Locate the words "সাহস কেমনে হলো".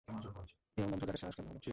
1.21-1.61